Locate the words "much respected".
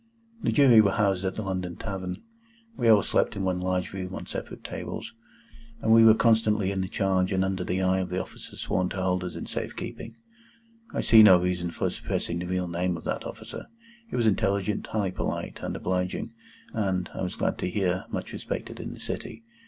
18.09-18.79